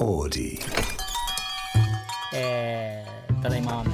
[0.00, 0.58] Audi.
[2.32, 3.84] えー、ただいま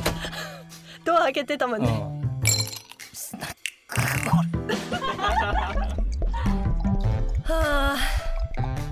[1.04, 2.26] ドア開けてたもんな、ね、うん。
[7.42, 7.96] はあ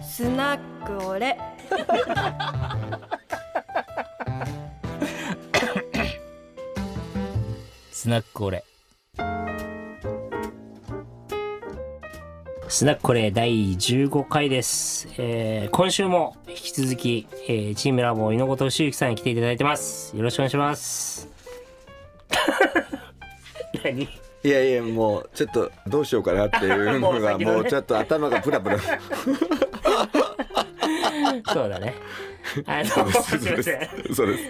[0.02, 1.38] スナックオレ
[7.92, 8.64] スナックオレ
[12.68, 20.16] スナックオレ第15回です、えー、今週も引き続き、えー、チームラボ井野本修之さんに来ていただいてます。
[20.16, 21.28] よろしくお願いします。
[23.82, 24.04] 何？
[24.04, 24.08] い
[24.48, 28.78] やいやもうちょっとどうしようかなっていうのが もうちょっと頭がプラプラ。
[31.52, 31.94] そうだね。
[32.66, 33.88] あのすいません。
[34.14, 34.44] そうです。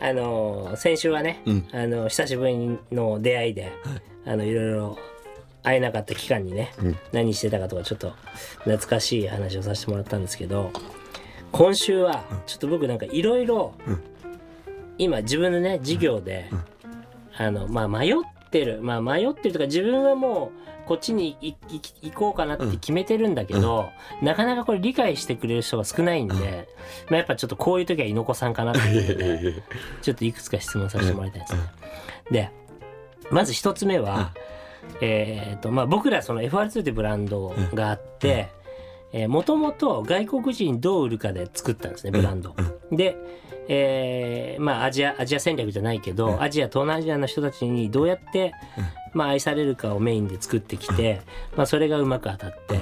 [0.00, 1.66] あの先週はね、うん。
[1.72, 3.72] あの久しぶりの出会いで、
[4.24, 4.98] あのいろいろ
[5.62, 6.96] 会えなかった期間にね、うん。
[7.12, 8.14] 何してたかとかちょっと
[8.58, 10.72] 懐かしい話をさせてもらったんですけど
[11.52, 14.02] 今週はちょっと僕なんかいろいろうん。
[14.98, 16.50] 今自分のね授業で、
[17.36, 18.14] あのまあ迷っ
[18.50, 20.52] てるまあ迷ってるとか自分はも
[20.84, 23.88] うこっちに行こうかなって決めてるんだけど、
[24.20, 26.68] なかなかこれ理解してくれる人が少ないんで、
[27.08, 29.62] まあ、やっぱちょっとこういう時は猪子さんかなっていうことで
[30.02, 31.60] ちょっといくつか質問させてもらいたいんですね。
[32.30, 32.50] で
[33.30, 34.32] まず一つ目は、
[35.00, 38.48] えーとまあ、僕らその FR2 ってブランドがあって
[39.28, 42.54] もともと外国人にどう売るかで作ったんですねブランド。
[42.90, 43.16] で、
[43.68, 48.52] えーまあアジアアジア戦略じゃないけど、アジア東南アジアの人たちにどうやって、
[49.12, 51.20] まあ、愛されるかをメインで作ってきて、
[51.56, 52.80] まあ、それがうまく当たって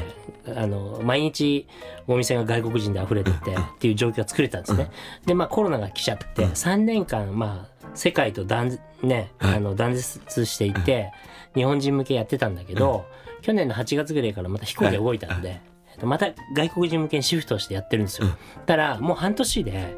[0.57, 1.67] あの毎日
[2.07, 4.91] お店が外国人で溢れててっていう状況が作れたんですね。
[5.27, 11.13] でまあコロナが来ちゃって3年間まあ世界と断,、ね、あの断絶していて
[11.55, 13.07] 日本人向けやってたんだけど
[13.43, 15.61] 去年の8月ぐらいからまた飛行機が動いたんで。
[16.03, 18.29] また外国人向けにシフトしてやってるんですよ。
[18.65, 19.95] たらもう半年で、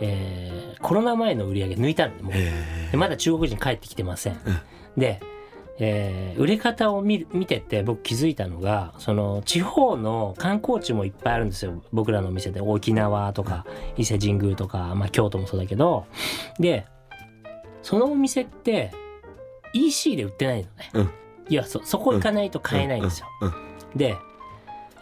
[0.00, 2.32] えーコロナ前の売り上げ抜いたんでもう。
[2.32, 4.38] でまだ中国人帰ってきてません。
[4.96, 5.20] で、
[5.78, 11.82] えー売れ方を見る見てて僕気づいたのがその地方の観光地もいっぱいあるんですよ。
[11.92, 12.60] 僕らのお店で。
[12.60, 16.06] 沖縄とか伊勢神宮とか、まあ、京都もそうだけど。
[16.58, 16.86] で
[17.82, 18.92] そのお店って
[19.72, 20.90] EC で売ってないのね。
[20.94, 21.10] うん。
[21.48, 23.26] いやそそこ行かないと買えないんですよ。
[23.42, 23.52] うん。
[23.96, 24.16] で、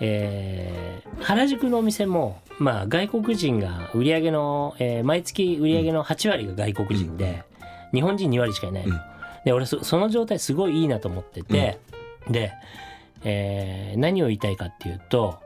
[0.00, 7.42] えー原宿のお店も、まあ、外国人が売り上げの、えー毎月売り上げの8割が外国人で、
[7.92, 8.94] 日本人2割しかいないの。
[8.94, 9.00] うん。
[9.44, 11.78] で俺そその状態すごいいいなと思ってて、
[12.28, 12.52] で、
[13.24, 15.38] えー何を言いたいかっていうと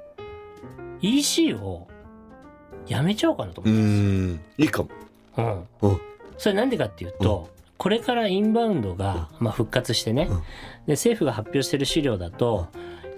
[1.02, 1.86] EC を
[2.86, 4.40] やめちゃおうかなとう思って、ん。
[4.58, 4.88] いいかも。
[5.36, 5.66] うん。
[5.82, 6.00] うん。
[6.38, 7.48] それなんでかっていうと、
[7.80, 10.36] これからインバウンドが、まあ、復活してね、うん。
[10.36, 10.42] で
[10.92, 12.68] 政府が発表してる資料だと、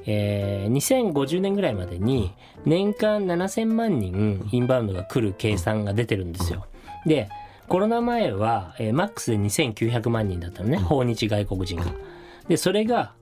[0.07, 2.33] えー2050年ぐらいまでに
[2.65, 6.67] 年間7,000万人インバウンドが来る計算が出てるんですよ。
[7.07, 7.29] で
[7.67, 11.87] コロナ前は、えーマックスで2,900万人だったのね、訪日外国人が。
[12.47, 13.15] でそれが、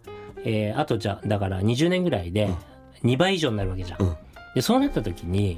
[0.44, 2.50] えーあとじゃだから20年ぐらいで
[3.02, 4.02] 2倍以上になるわけじゃん。
[4.02, 4.16] うん。
[4.54, 5.56] でそうなった時に、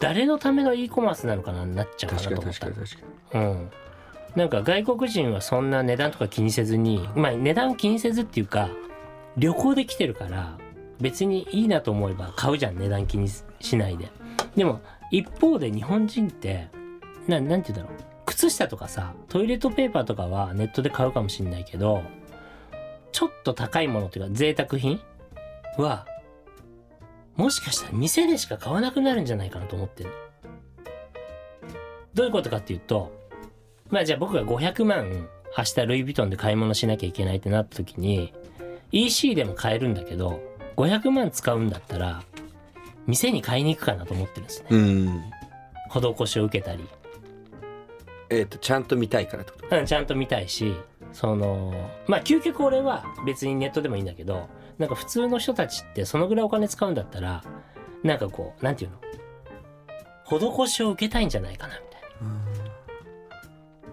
[0.00, 2.66] 誰のための e コマースなのかなになっちゃうかな確かにと思った。
[2.66, 3.00] 確かに確
[3.32, 3.44] かに。
[3.44, 3.70] うん、
[4.36, 8.70] なんか外国人はそんな値段とか気にせずにまあ値段気にせずっていうか
[9.36, 10.56] 旅行で来てるから
[11.00, 13.28] 別にいいなと思えば買うじゃん値段気に
[13.60, 14.08] しないで。
[14.56, 14.80] でも
[15.10, 16.68] 一方で日本人って
[17.26, 18.10] ななんて言うんだろう。
[18.26, 22.02] 靴下とかさトイレットペーパーとかはネットで買うかもしれないけど
[23.12, 25.00] ちょっと高いものっていうか贅沢品
[25.76, 26.06] は
[27.36, 30.10] もしかしたら店でしか買わなくなるんじゃないかなと思ってる
[32.14, 33.12] どういうことかっていうと
[33.90, 38.32] まあじゃあ僕が500万明日ルイ・ヴィトンで買い物しなきゃいけないってなった時に
[38.92, 40.40] EC でも買えるんだけど
[40.76, 42.22] 500万使うんだったら
[43.06, 44.66] 店に買いに行くかなと思ってるんですね。
[44.70, 45.22] うん。
[45.88, 46.84] 施しを受けたり、
[48.28, 49.76] えっとちゃんと見たいからってこと？
[49.76, 50.72] うん、ちゃんと見たいし
[51.12, 51.74] その
[52.06, 57.42] まあ究極俺は別にネットでもいいんだけどなんか普通の人たちってそのぐらいお金使うんだったら
[58.04, 58.98] なんかこうなんていうの？
[60.38, 62.49] 施しを受けたいんじゃないかなみたいな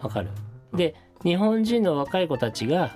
[0.02, 0.30] わかる。
[0.74, 2.96] で日本人の若い子たちが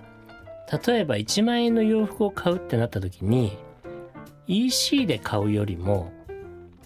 [0.85, 3.57] 例えば1万円の洋服を買うってなった時に
[4.47, 6.11] EC で買うよりも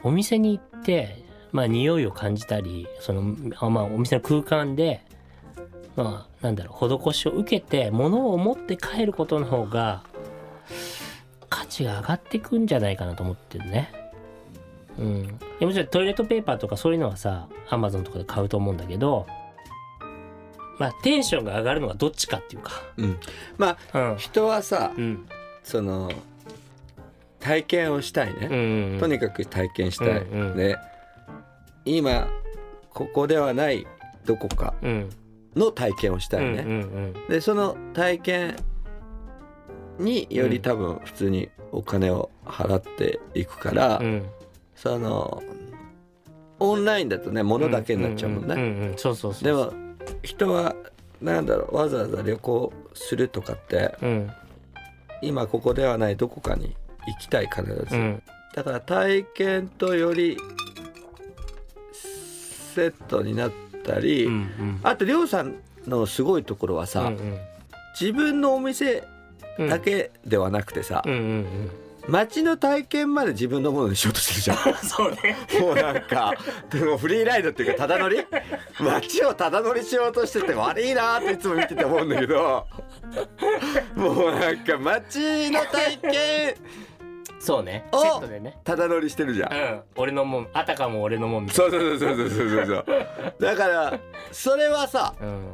[0.03, 5.01] お店に行ってまあ匂いを感じたりそのあまあお店の空間で
[5.95, 10.03] まあなんだろう施しを受けて物を持って帰ることの方が
[11.50, 13.91] 価値が上がっていくんじゃないかなと思ってるね。
[14.97, 19.27] うん、もちろんトイレットペーパーとかそういうのはさアマゾンとかで買うと思うんだけど
[20.80, 22.72] まあテンションが上がるのがどっちかっていうか。
[22.98, 23.18] うん。
[23.57, 24.18] まあうん。
[24.18, 25.25] 人はさうん。
[25.63, 26.12] その
[27.39, 30.56] 体験をしたいね、うんうんとにかく体験したい、うんうん。
[30.56, 30.77] で
[31.86, 32.27] 今
[32.92, 33.86] ここではない
[34.25, 35.10] どこかうん。
[35.56, 38.56] の体験をしたいね、うんうんでその体験
[40.00, 40.62] によりうん。
[40.62, 44.06] 多分普通にお金を払っていくから、うん。
[44.06, 44.25] うん
[44.75, 45.42] その
[46.60, 49.44] オンラインだとね物だけになっちゃうもんね、うんうんうんそうそうそう。
[49.44, 49.74] でも
[50.25, 50.75] 人は
[51.22, 54.31] なんだろうわざわざ旅行するとかってうん。
[55.22, 56.75] 今ここではないどこかに
[57.07, 58.22] 行きたい必ず、うん。
[58.54, 60.38] だから体験とより
[61.94, 63.51] セットになっ
[63.83, 64.80] たり、うんうん。
[64.83, 65.56] あとりょうさん
[65.88, 67.39] のすごいところはさ、うんうん。
[68.00, 69.07] 自分のお店
[69.57, 71.72] うんだけではなくてさ、うんうん
[72.07, 74.57] 街の体験まで自分のものにしようとしてるじゃん。
[74.69, 75.35] う んそうね。
[75.59, 76.33] もうなんか
[76.69, 78.17] でもフリーライドっていうかただ乗り？
[78.79, 82.65] 街をただ乗りしようとしてて悪いなっていつも見てて思うんだけど。
[83.95, 86.55] もうなんか街の体験
[87.39, 87.85] そうね。
[87.91, 88.57] おセットでね。
[88.63, 89.53] ただ乗りしてるじゃん。
[89.53, 89.81] うん。
[89.95, 92.85] 俺のもんあたかも俺のもんみたいそうそうそうそうそうそうそう
[93.39, 93.99] だから
[94.31, 95.45] それはさなうん。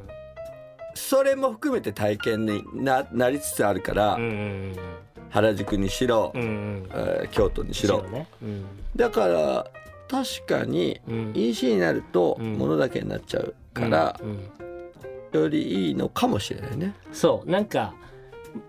[0.94, 4.76] それも含めて体験にななりつつあるから、うんうん
[5.32, 6.48] 原宿にしろ、うんうん。
[6.48, 8.04] うんえー京都にしろ。
[8.04, 8.28] ね。
[8.42, 8.66] うん。
[8.96, 9.68] だから
[10.10, 11.32] 確かにうん。
[11.36, 12.54] EC になるとうん。
[12.54, 15.40] 物だけになっちゃうから、うんうん。
[15.40, 16.94] よりいいのかもしれないね。
[17.14, 17.50] そう。
[17.50, 17.94] なんか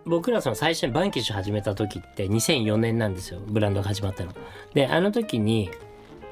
[0.07, 3.41] 僕らその最初にバンキッシュ始めた時って2004年なんですよ。
[3.47, 4.33] ブランドが始まったの。
[4.75, 5.71] であの時に、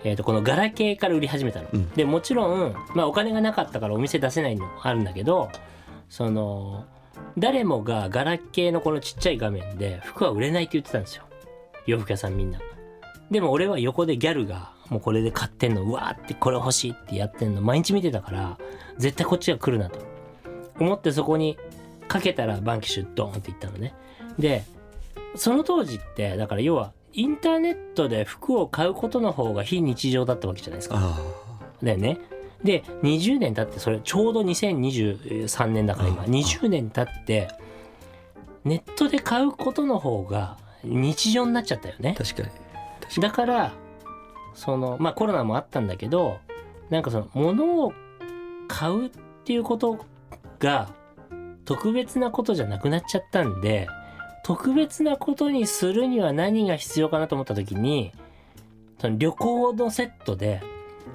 [0.05, 1.69] えー、とこのガラケーから売り始めたの。
[1.73, 1.91] うん。
[1.91, 5.51] でもちろん、まあ、お金がなかったからお店出せないのもあるんだけど
[6.09, 6.87] その
[7.39, 11.25] 誰もがガラケーのこのちっちゃい画面で服は売れないって言ってたんですよ
[11.87, 12.61] 洋服屋さんみんな。
[13.31, 18.59] でも俺は横でギャルがもうこれで買ってんのうわーってこれ欲しいってやってんの毎日見てたから
[18.99, 20.01] 絶対こっちが来るなと
[20.81, 21.57] 思ってそこに
[22.09, 23.95] かけたらバンキッシュドーンって言ったのね。
[24.39, 24.65] で
[25.37, 30.97] その当時ってだから要はインターネットで服を買うことの方が非日常だったわけじゃないですか。
[30.99, 31.21] あ
[31.83, 32.19] だよね。
[32.65, 37.49] で20年経ってそれちょうど2023年だから今あ20年経って
[38.65, 42.15] ネットで買うことの方が日常になっちゃったよね。
[42.17, 42.49] 確かに。
[43.01, 43.73] 確かだから
[44.55, 46.39] そのまあコロナもあったんだけど
[46.91, 47.93] なんかその物を
[48.69, 49.11] 買うっ
[49.45, 50.05] ていうこと
[50.59, 50.91] が
[51.65, 53.89] 特別なことじゃなくなっちゃったんで
[54.45, 58.13] 特別なことにするには何が必要かなと思った時に
[59.01, 60.63] その旅行のセットで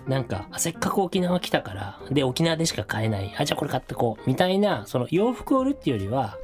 [0.08, 3.34] なんかあせっかく沖縄来たからで沖縄でしか買えない。
[3.38, 4.30] あじゃあこれ買ってこう。
[4.30, 6.38] みたいなその洋服を売るっていうよりは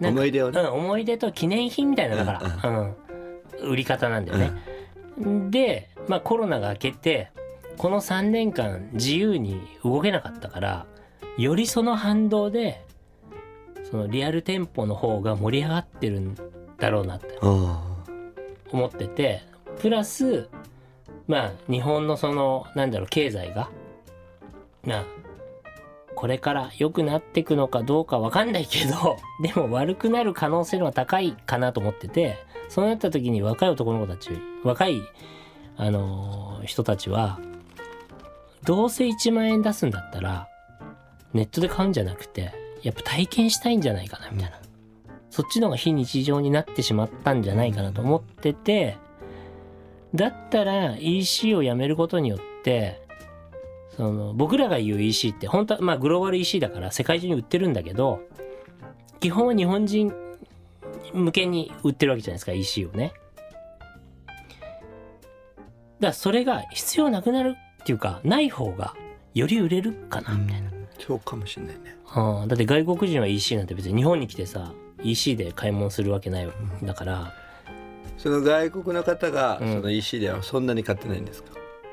[0.00, 2.32] 思い出をね、うん、思い出と記念品みたいなだか
[2.62, 2.96] ら、うん
[3.62, 4.52] 売り方なんだよね。
[5.50, 7.30] で、まあ、コロナが明けて
[7.76, 10.86] この3年間自由に動けなかったから
[11.36, 12.82] よりその反動で
[13.90, 16.36] そのリアル店舗の方が盛り上がってるん
[16.78, 17.82] だろうなってあ。
[18.72, 19.42] 思ってて
[19.78, 20.48] プラス
[21.30, 23.70] まあ日本のそのなんだろう経済が
[24.82, 25.04] まあ
[26.16, 32.36] これから良くなっていくのかどうかわかんないけど でも悪くなる可能性の方が高いかなと思ってて
[32.68, 34.30] そうなった時に若い男の子たち
[34.64, 35.00] 若い、
[35.76, 37.38] あの人たちは
[38.64, 40.48] どうせ1万円出すんだったら
[41.32, 44.58] ネットで買うんじゃなくてやっぱ体験したいんじゃないかなみたいな、
[45.30, 48.98] そっちの方が非日常になってしまったんじゃないかなと思ってて
[50.14, 53.00] だったら EC をやめることによって
[53.96, 58.20] その僕らが言う EC って本当はまあグローバル EC だから世界中に売ってるんだけど
[59.20, 60.12] 基本は日本人
[61.12, 63.12] 向けに売ってるわけじゃないですか EC をね。
[66.00, 68.94] だからそれが必要なくなるっていうかない方が
[69.34, 70.70] より売れるかなみたいな。
[70.98, 76.52] そうかもしれないねうん、だって外国人は EC なんて別に日本に来てさ EC で買い物するわけないん
[76.82, 77.32] だから
[78.22, 79.72] その外国の方がうん。
[79.76, 81.52] その EC ではそんなに買ってないんですか、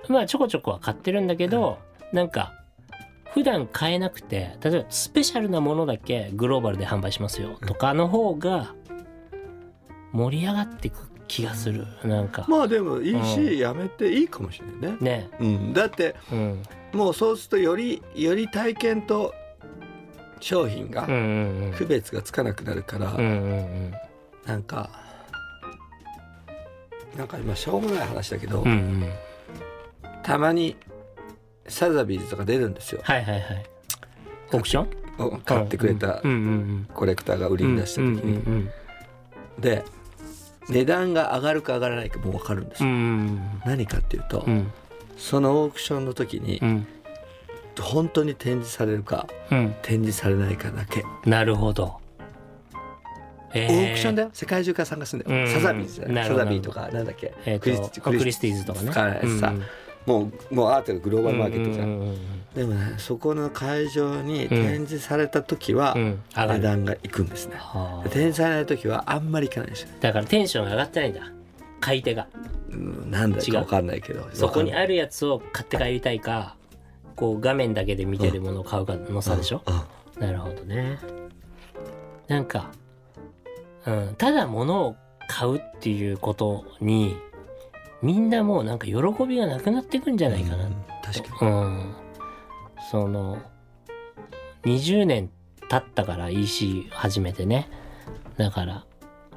[0.10, 1.80] まあちょこちょこは買ってるんだけど、
[2.12, 2.54] なんか
[3.34, 8.74] 普段買えなくて例えばスペシャルなものだけグローバルで販売しますよとかの方が
[10.12, 11.86] 盛り上がっていく気がする。
[12.04, 12.46] なんか。
[12.48, 15.30] まあでも EC やめていいかもしれないね、ね。
[15.40, 16.64] うん、だってうん。
[16.94, 19.34] もうそうするとよりより体験と
[20.40, 21.74] 商品がうんうん。
[21.74, 23.28] 区別がつかなくなるから、うんうんう
[23.90, 23.94] ん。
[24.46, 25.07] なんか
[27.18, 29.10] なんか今しょうもない話だけど、うんうん。
[30.24, 30.76] たまに
[31.68, 33.02] サザビーズとか出るんですよ。
[33.04, 33.66] はいはいはい。
[34.54, 34.88] オークション？
[35.20, 36.32] お買ってくれたうん。
[36.32, 38.70] うんコレクターが売うんりに出した時に、うんうん
[39.60, 39.84] で
[40.70, 43.62] 値段が上がるか上がらないかもう分かるんですうよ、ん。
[43.66, 44.72] 何かっていうと、うん。
[45.18, 46.88] そのオークションの時にうん。
[47.80, 49.76] 本当に展示されるかうん。
[49.82, 51.04] 展示されないかだけ。
[51.26, 52.00] なるほど
[53.58, 54.30] へオークションだよ。
[54.34, 55.52] 世界中から参加するんだよ、うん。
[55.52, 58.92] サザビーサザビーとかなんだっけ、えーとクリスクリスティーズとかね。
[58.92, 59.54] からさ、
[60.06, 62.18] もうもうアートがグローバルマーケットじゃん,、うんうんうん
[62.56, 65.96] でもねそこの会場に展示された時は
[66.34, 68.10] 値段がいくんですね、はあ。
[68.10, 71.22] 展示されない時はあんまりいかないんですよ、だからテンションが上がってないんだ。
[71.80, 72.28] 買い手が。
[72.72, 74.28] うん、なんだか分かんないけど。
[74.34, 76.56] そこにああるやつを買って帰りたいか
[77.16, 79.62] こう画面だけで見てるものを買うかの差でしょ、
[80.20, 80.98] なるほどね。
[82.28, 82.72] なんか、
[83.88, 84.96] うん、ただ物を
[85.28, 87.16] 買うっていうことに
[88.02, 88.94] みんなもうなんか喜
[89.26, 90.70] びがなくなってくんじゃないかな。
[91.04, 91.52] 確かに。
[91.52, 91.96] うん、
[92.92, 93.42] その
[94.64, 95.32] 20年
[95.70, 97.70] 経ったから EC 始めてね。
[98.38, 98.86] だから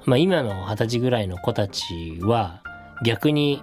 [0.05, 2.63] まあ今の二十歳ぐらいの子たちは
[3.05, 3.63] 逆に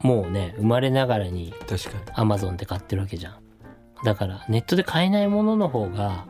[0.00, 2.30] もうね生まれながらに確かに。
[2.30, 3.38] Amazon で買ってるわけじゃん。
[4.04, 6.26] だからネットで買えないものの方が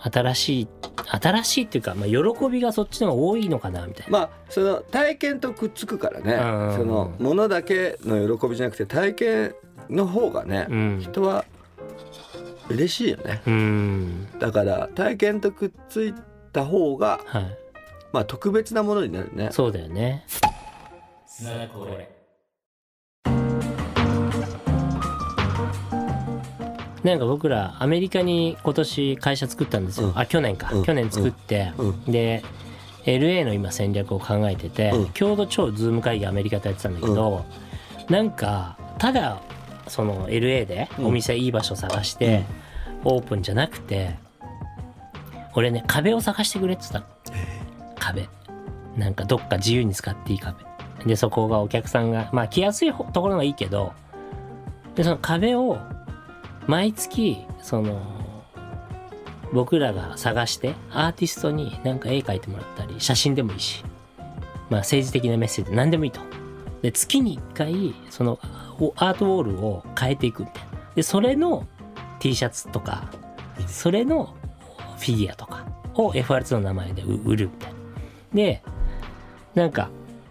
[0.00, 0.68] 新しい
[1.06, 6.76] 新しいっていうか、まあ、喜びがそっちの方が多いのかなみたいな、まあその体験とくっつくからね、うん。
[6.76, 9.54] そのものだけの喜びじゃなくて体験
[9.90, 11.00] の方がね、うん。
[11.00, 11.44] 人は
[12.68, 13.42] 嬉しいよね。
[13.46, 14.28] うん。
[14.38, 16.14] だから体験とくっつい
[16.52, 17.58] た方がはい。
[18.12, 19.48] まあ特別なものになるね。
[19.50, 20.24] そうだよね。
[21.74, 22.13] これ
[27.04, 30.18] なんか僕らアメリカに今年会社作ったんですよ、うん。
[30.18, 30.84] あ去年か、うん。
[30.84, 32.04] 去年作って、うん。
[32.06, 32.42] で
[33.04, 35.06] LA の今戦略を考えてて、うん。
[35.10, 37.44] 共同超ズーム会議アメリカとやってたんだけど、
[38.08, 39.40] なんかただ
[39.86, 42.44] その LA でお店いい場所探して、
[43.04, 44.16] オープンじゃなくて
[45.54, 47.94] 俺ね壁を探してくれって言ってたの。
[47.96, 48.28] 壁。
[48.96, 50.64] なんかどっか自由に使っていい壁。
[51.04, 53.92] でそこがお客さんがまあ来やすいところがいいけど
[54.94, 55.78] でその壁を
[56.66, 58.00] 毎月その
[59.52, 63.84] 僕らが探してアーティストになんか絵描いてもらったり写真でもいいし
[64.70, 66.20] まあ政治的なメッセージ何でもいいと。
[66.82, 68.38] で月に1回その
[68.78, 70.70] おアートウォールを変えていくみたいな。
[70.94, 71.66] でそれの
[72.18, 73.10] T シャツとか
[73.66, 74.34] それの
[74.98, 77.78] フィギュアとかを FR2 の名前で売売るみたいな。
[78.34, 78.62] で
[79.54, 79.90] なんか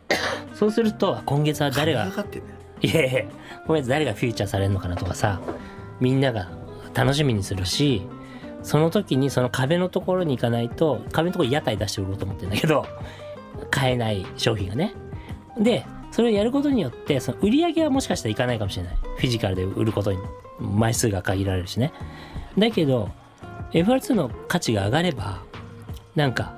[0.53, 2.49] そうすると今月は誰が分かってんね
[2.81, 3.23] いやいや
[3.65, 5.39] 今月誰がフィーチャーされるのかなとかさ
[5.99, 6.49] みんなが
[6.93, 8.01] 楽しみにするし
[8.61, 12.85] その時にその壁のところに行かないと壁のところに屋台出して売ろうと思ってるんだけど
[13.69, 14.93] 買えない商品がね。
[15.57, 18.95] でそれをやることによってその売り上げはもしかしたらいかないかもしれない。
[18.95, 20.19] フィジカルで売ることに
[20.59, 21.91] 枚数が限られるしね。
[22.57, 23.09] だけど
[23.71, 25.41] FR2 の価値が上がれば
[26.15, 26.57] なんか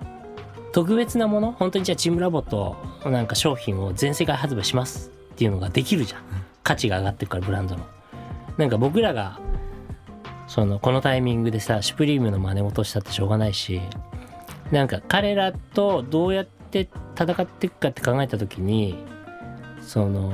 [0.73, 2.75] 特別なもの本当にじゃあチームラボと
[3.05, 6.21] なんか商品を全世界発売しますっていうのができるじゃん。
[6.63, 7.85] 価値が上がってるからブランドの
[8.57, 9.39] なんか僕らが
[10.47, 13.81] そのこのタイミングでさシュプリームの真似事したってしょうがないし
[14.71, 16.87] なんか彼らとどうやって
[17.19, 18.97] 戦っていくかって考えた時に
[19.81, 20.33] その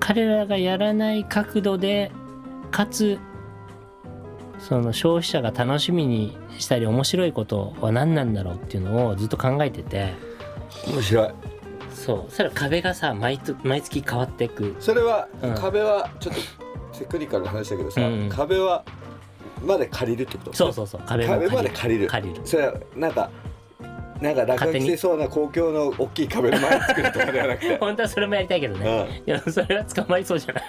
[0.00, 2.10] 彼らがやらない角度で
[2.70, 3.18] かつ
[4.58, 10.14] その消費者が楽しみにしたり面白いことは何なんだろうっていうのをずっと考えてて
[10.86, 11.30] 面白い。
[11.92, 12.24] そう。
[12.28, 14.76] そしたら壁がさ毎と毎月変わっていく。
[14.80, 15.54] それは、うん。
[15.54, 16.40] 壁はちょっと
[17.02, 18.84] テクニカルな話だけどさ、うん壁は
[19.64, 20.52] まで借りるってこと？
[20.52, 21.02] そうそうそう。
[21.06, 22.08] 壁も壁まで借りる。
[22.08, 22.40] 借りる。
[22.44, 23.30] それはなんか
[24.20, 27.78] なんか落書きしてそうな公共の大きい壁の前に作るとかではなくて。
[27.82, 30.64] 本当はそれもやりたいけどね、いやそれは捕まりそうじゃない。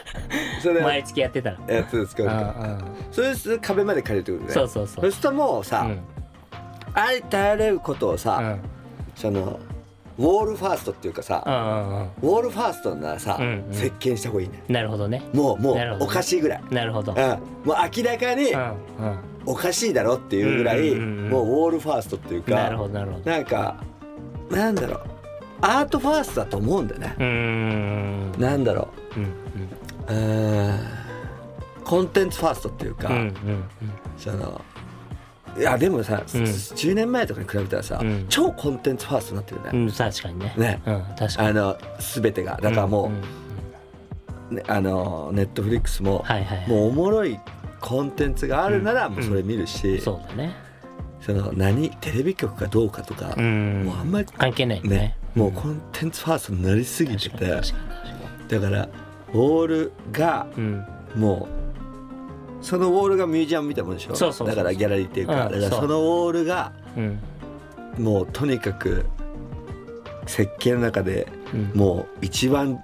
[0.61, 1.75] それは毎月やってたら。
[1.75, 2.77] やつ使うかあ
[3.11, 4.51] それで壁まで借りるってことね。
[4.53, 5.11] そうそうそう。
[5.11, 5.99] そしたらもうさ、うん。
[6.95, 8.59] ありとあらゆることをさ、うん。
[9.15, 9.59] その
[10.17, 11.43] ウォールファーストっていうかさ、
[12.21, 14.63] ウォールファーストならさ、うんした方がいいね。
[14.67, 15.23] なるほどね。
[15.33, 17.13] もうもうおかしいぐらい、なるほど。
[17.13, 17.17] うん、
[17.67, 18.53] もう明らかに
[19.45, 23.31] おかしいだろっていうぐらい、もうウォールファーストっていうかなるほどなるほど。
[23.31, 23.83] なんか
[24.49, 24.99] なんだろう。
[25.61, 27.15] アートファーストだと思うんだよね。
[27.17, 28.89] うーんなんだろ
[30.09, 30.13] う。
[30.13, 30.79] んうん。
[31.85, 33.63] コンテンツファーストっていうか、うんうん。
[34.17, 34.61] その
[35.57, 36.43] いやでもさ、うん。
[36.43, 38.25] 10年前とかに比べたらさ、うん。
[38.29, 40.53] 超コンテンツファーストになってるね、うんうん確かにね。
[40.57, 40.81] ね。
[40.85, 41.47] うん確かに。
[41.49, 42.59] あの全てが。
[42.61, 43.11] だからも
[44.51, 46.69] う、ねあのネットフリックスも、はいはいはい。
[46.69, 47.39] もうおもろい
[47.81, 49.13] コンテンツがあるならうん。
[49.13, 50.53] もうそれ見るし、そうだね。
[51.21, 51.89] その何？
[52.01, 53.83] テレビ局かどうかとか、うん。
[53.85, 54.89] もうあんまり関係ないよね。
[54.97, 55.17] ね。
[55.35, 57.61] もうコンテンツファーストになりすぎてて。
[58.49, 58.89] だから
[59.33, 60.85] ウォールがうん。
[61.15, 61.62] もう
[62.63, 64.15] そのウォールがミュージアムみたいなもんでしょ？
[64.15, 67.19] そうそうだからギャラリーっていうか、うんだからそのウォールがうん。
[67.99, 69.05] もうとにかく
[70.25, 71.71] 設計の中でうん。
[71.75, 72.83] もう一番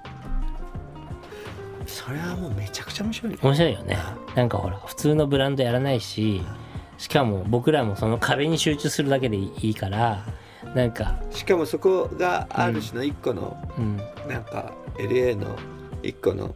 [1.86, 3.32] それはもうめちゃくちゃ面白い。
[3.32, 3.98] ね面白いよね。
[4.36, 6.42] なんかほら普通のブランドやらないし
[6.98, 10.26] しかも僕らもその壁に集中するだけでいいから
[10.74, 11.18] なんか。
[11.30, 13.96] しかもそこがある種の一個の、うん。
[14.28, 15.56] なんか LA の
[16.02, 16.54] 一個の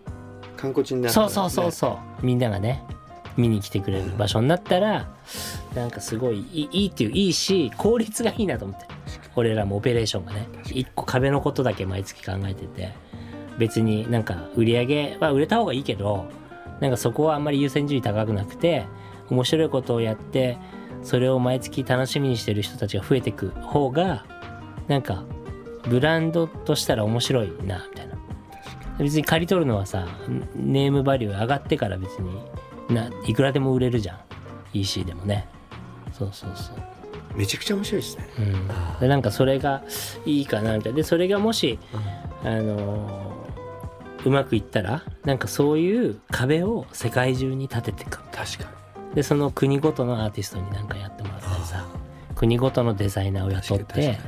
[0.56, 2.24] 観光地になったそうそうそうそう。
[2.24, 2.84] みんながね
[3.36, 5.08] 見に来てくれる場所になったら
[5.74, 8.86] なんかすごいいいっていういいし効率がいいなと思って。
[9.36, 13.14] 俺らもオペレーションがね一個壁のことだけ毎月考えてて。
[13.58, 16.26] 別になんか売り上げは売れた方がいいけど
[16.80, 18.86] なんかそこはあんまり優先順位高くなくて
[19.30, 20.58] 面白いことをやって
[21.02, 24.24] それを毎月楽しみにしてる人たちが増えてく方が
[24.88, 25.24] なんか
[25.88, 28.14] ブランドとしたら面白いなみたいな。
[28.98, 30.06] 別に借り取るのはさ
[30.54, 32.30] ネームバリュー上がってから別に
[32.88, 34.18] ないくらでも売れるじゃん。
[34.72, 35.46] EC でもね。
[36.12, 36.76] そうそうそう。
[37.36, 38.28] めちゃくちゃ面白いですね。
[38.38, 38.68] うん。
[39.00, 39.82] でなんかそれが
[40.24, 40.96] いいかなみたいな。
[40.96, 41.78] でそれがもし、
[42.44, 43.44] あのー
[44.24, 48.22] うまくいったらなんかそういう壁を世界中に立てていく。
[48.32, 48.70] 確か
[49.14, 51.86] でその国ごとのアーティストになんかやってもらったりさ
[52.34, 54.18] 国ごとのデザイナーを雇って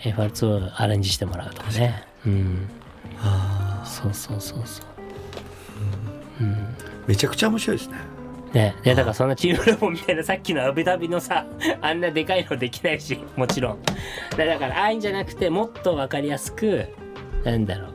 [0.00, 2.02] FR2 をアレンジしてもらうとかね。
[2.26, 2.68] うん。
[3.22, 4.86] あそうそうそうそう。
[6.40, 6.74] うん
[7.08, 7.96] めちゃくちゃ面白いですね。
[8.52, 8.76] ね。
[8.82, 11.46] でだからそんなチームラボみたいなさっきのアブダビのさ
[11.80, 13.78] あんなでかいのできないしもちろん。
[14.36, 16.86] だだからああいうんじゃなくてもっと分かりやすく
[17.44, 17.92] なんだろう。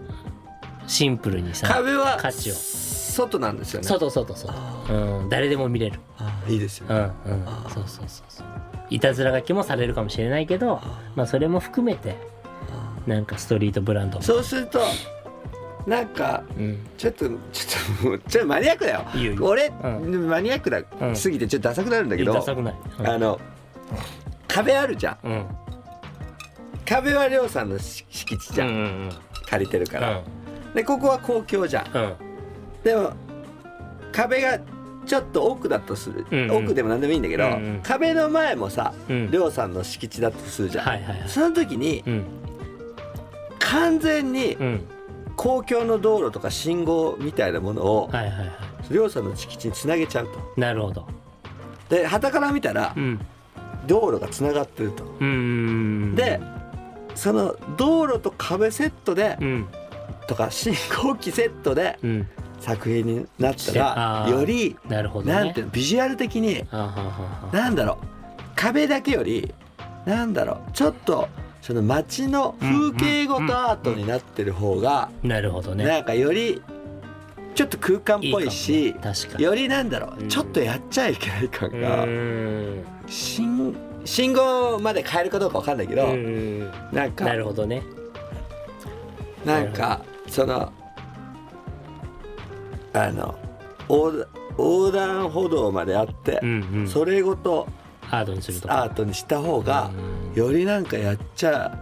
[0.88, 2.54] シンプルにさ壁は価値を。
[2.54, 3.88] 外なんですよね。
[3.88, 4.52] 外外外。
[4.90, 5.30] うん。
[5.30, 6.00] 誰でも見れる。
[6.18, 7.48] あーいいですようんねうん。
[7.48, 7.70] あー。
[7.70, 8.48] そうそうそうそう。
[8.90, 10.82] いたずら書きもされるかもしれないけど
[11.16, 12.18] まあそれも含めて
[13.08, 14.82] なんかストリートブランドそうすると
[15.86, 16.80] なんかうん。
[16.98, 19.06] ちょっとちょっとちょっとマニアックだよ。
[19.42, 19.72] 俺、う
[20.20, 22.34] マニアックだ、うんすぎてちょっとダサくなるんだけど
[23.00, 23.40] あの
[24.48, 25.28] 壁あるじゃん。
[25.28, 25.46] うん。
[26.86, 29.10] 壁はりょうさんのし敷地じゃん、うんうん
[29.50, 30.22] 借りてるから、
[30.74, 32.16] でここは公共じゃん。
[32.84, 33.14] でも
[34.12, 34.60] 壁が
[35.06, 36.66] ちょっと奥だとする、うんうん。
[36.66, 37.80] 奥でも何でもいいんだけど、うんうん。
[37.84, 39.30] 壁の前もさうん。
[39.30, 41.30] りょうさんの敷地だとするじゃん、はいはいはい。
[41.30, 42.24] その時にうん。
[43.60, 44.88] 完全にうん
[45.36, 48.52] 公共の道路とか信号みたいなものをはいはいはい。
[48.92, 50.40] りょうさんの敷地につなげちゃうと。
[50.58, 51.08] なるほど。
[51.90, 53.20] で傍から見たらうん。
[53.88, 55.04] 道路がつながってると。
[56.16, 56.40] で
[57.16, 59.68] その道路と壁セットでうん。
[60.28, 62.28] とか信号機セットでうん。
[62.60, 65.34] 作品になったらよりなるほどね。
[65.34, 66.64] なんていうのビジュアル的に
[67.52, 68.06] なんだろう。
[68.56, 69.54] 壁だけより
[70.06, 70.72] なんだろう。
[70.72, 71.28] ちょっと
[71.64, 75.86] その街の風景ごとアートになってる方がなるほどね。
[75.86, 76.62] なんかより
[77.56, 79.46] ちょっと空間っぽいし確かに。
[79.46, 80.28] よりなんだろううん。
[80.28, 82.06] ちょっとやっちゃいけない感うが
[83.08, 83.74] 信
[84.04, 86.70] 信号まで変えるかどうかわかんないけどうん。
[86.92, 87.82] なんかなるほどね。
[89.46, 90.70] なんかその
[92.92, 93.40] あの
[93.88, 96.88] 横断横断歩道まであってうんうん。
[96.90, 97.70] それごと
[98.20, 98.84] アートにするとか。
[98.84, 99.90] アートにした方が
[100.34, 100.40] うん。
[100.40, 101.78] よりなんかやっちゃ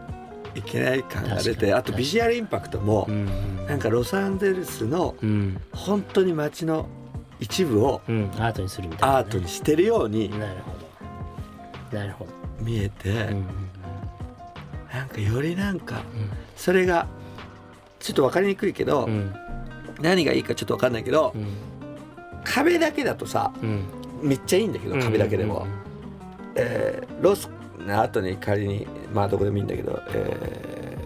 [0.55, 5.61] いけない感が出てあとビジュアルインパクトもうんなんかロサンゼルスのうん。
[5.73, 6.87] 本当に街の
[7.39, 8.31] 一部をうん。
[8.37, 9.19] アートにするみたいなね。
[9.19, 10.71] アートにしてるようになるほ
[11.91, 11.97] ど。
[11.97, 12.31] なるほど。
[12.61, 13.35] 見えて
[14.93, 16.29] なんかよりなんかうん。
[16.55, 17.07] それが
[17.99, 19.33] ちょっと分かりにくいけどうん。
[20.01, 21.47] 何がいいかちょっと分かんないけどうん。
[22.43, 23.83] 壁だけだとさうん。
[24.21, 25.65] めっちゃいいんだけど壁だけでも、
[26.55, 30.97] えーロスの後に仮にまあどこでもいいんだけど、え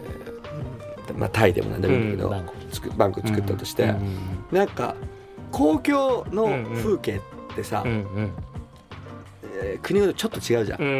[1.08, 3.97] ーまあ、タイでもなんでもいいんだけど、うんバンコつくバンク作ったとして、うんうん
[4.51, 4.95] なんか
[5.51, 7.15] 公共の風景
[7.53, 8.31] ってさ、うんうん。
[9.63, 10.91] えー国ごとちょっと違うじゃん、うんう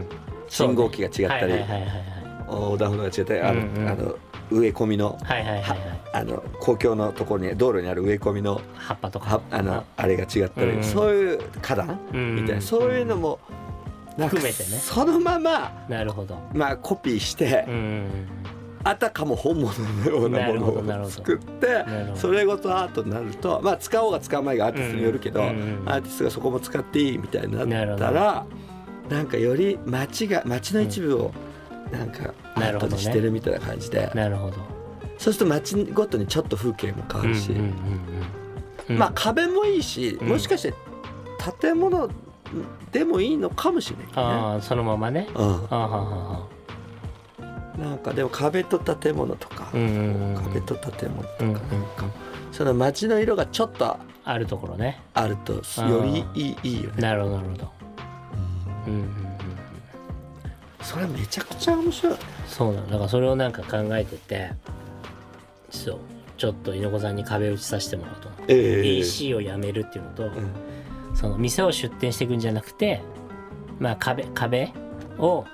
[0.00, 0.06] ん
[0.48, 1.54] 信号機が違ったり、
[2.48, 3.88] 横断歩道が違ったりあの,、うんうん。
[3.88, 4.16] あの
[4.50, 5.78] 植え込みのはいはいはいはい。
[6.14, 9.36] あの公共のところに道路にある植え込みの葉っぱとか。
[9.36, 13.61] はあのあれが違ったり、うんそういう花壇うんみたいな、そういうのもなんか
[14.16, 14.78] 含めてね。
[14.78, 16.38] そのままなるほど。
[16.54, 18.06] まあコピーして、うん。
[18.84, 19.72] あたかも本物
[20.04, 21.84] のようなものを作って
[22.16, 25.50] それごとアートになるとまあ使おうが使うまいがアーティストによるけど、うんう
[25.84, 28.44] んアーティストがそこも使っていいみたいになったら
[29.08, 31.32] なんかより街が街の一部を
[31.92, 34.56] なんかアートにしてるみたいな感じで、なるほど。
[35.18, 37.52] そうすると街ごとにちょっと風景も変わるし、
[38.88, 40.28] まあ壁もいいし、うん。
[40.28, 40.74] もしかして
[41.60, 42.08] 建物
[42.90, 44.12] でもいいのかもしれないね。
[44.16, 45.28] ああそのままね。
[45.34, 45.66] うん。
[45.70, 46.46] あ
[47.78, 52.04] なんかでも壁と建物とか、壁と建物とかなんか、
[52.52, 55.00] その街の色がちょっとあるところね。
[55.14, 57.02] あるとーよりいいいいよね。
[57.02, 57.72] なるほどなるほど。
[58.86, 58.92] うん。
[58.94, 59.32] うんうん
[60.82, 62.16] それめちゃくちゃ面白い。
[62.48, 62.86] そうなの。
[62.90, 64.50] だからそれをなんか考えてて
[65.70, 65.98] そう
[66.36, 68.82] ちょっと猪子さんに壁打ちさせてもらうと、え。
[68.82, 70.50] AC をやめるっていうのと、うん
[71.14, 73.00] その店を出店していくんじゃなくて
[73.78, 74.72] まあ壁壁
[75.18, 75.44] を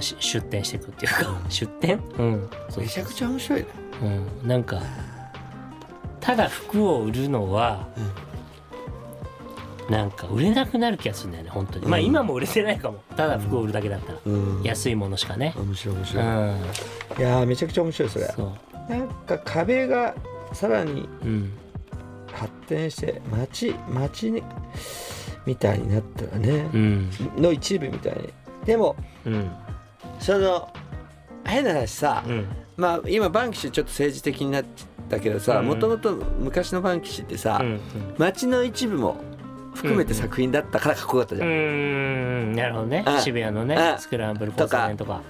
[0.00, 1.98] し出店していくっていうか出店？
[2.18, 2.50] うん。
[2.76, 3.66] めちゃくちゃ面白いね。
[4.02, 4.80] うん、なんか
[6.20, 7.88] ただ服を売るのは、
[9.88, 12.98] なんか売れなくなる気がするんだよね本当に、まあうん今も売れてないかも。
[13.16, 14.62] ただ服を売るだけだったら、うん。
[14.62, 15.54] 安いものしかね。
[15.56, 16.28] 面白い面う白い、ん。
[16.28, 18.26] いやーめちゃくちゃ面白いそれ。
[18.26, 18.90] そう。
[18.90, 20.14] なんか壁が
[20.52, 21.52] さらにうん
[22.32, 24.42] 発展して街街に
[25.46, 27.10] みたいになったらねう、ん。
[27.36, 28.28] の一部みたいに。
[28.64, 29.50] でもうん。
[30.20, 30.68] その
[31.44, 32.46] 変な話さ、うん。
[32.76, 34.64] まあ今バンクシーちょっと政治的になっ
[35.08, 35.66] たけどさうん。
[35.66, 37.80] もともと昔のバンクシーってさ、うん
[38.18, 39.16] 街の一部も
[39.74, 43.04] 含めて作品だったからかっこよかったじゃん、うんなるほどね。
[43.06, 45.22] あ渋谷のねあスクランブル交差点とか。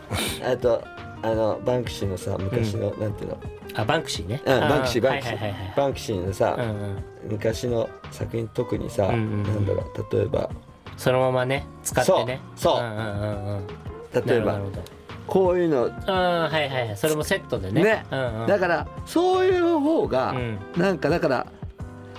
[0.44, 0.82] あと
[1.22, 3.38] あのバンクシーのさ昔の、なんていうの？
[3.74, 4.40] あバンクシーね。
[4.44, 5.36] うんあバンクシーバンクシー。
[5.38, 7.04] はいはいバンクシーのさ、うんうん。
[7.30, 9.42] 昔の作品特にさ、うんうんうん。
[9.42, 10.50] なんだろう例えば
[10.96, 12.40] そのままね使ってね。
[12.56, 12.82] そうそう。
[12.82, 13.66] んうんうんうん。
[14.26, 14.60] 例えば
[15.26, 15.90] こういうの。
[16.06, 16.96] ああはいはいはい。
[16.96, 17.82] それもセットでね。
[17.82, 18.06] ね。
[18.10, 20.58] うんうん、だからそういう方が、うん。
[20.76, 21.46] なんかだから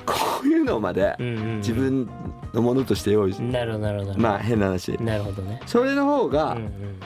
[0.06, 1.58] こういうのまでうんうんうん。
[1.58, 2.10] 自分
[2.54, 4.20] のものとして用意しなるほどなるほど。
[4.20, 4.92] まあ変な話。
[5.02, 5.62] なるほどね。
[5.66, 7.00] それの方が、うんうんうん